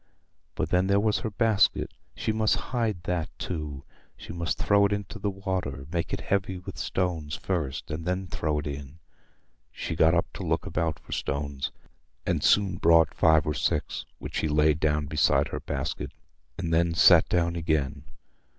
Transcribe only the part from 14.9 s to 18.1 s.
beside her basket, and then sat down again.